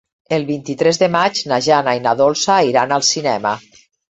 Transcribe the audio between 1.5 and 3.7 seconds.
na Jana i na Dolça iran al cinema.